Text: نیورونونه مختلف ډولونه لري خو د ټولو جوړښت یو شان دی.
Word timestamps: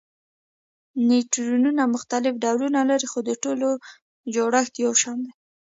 نیورونونه 1.07 1.83
مختلف 1.93 2.33
ډولونه 2.43 2.79
لري 2.89 3.07
خو 3.11 3.19
د 3.27 3.31
ټولو 3.43 3.67
جوړښت 4.33 4.73
یو 4.85 4.93
شان 5.01 5.17
دی. 5.25 5.31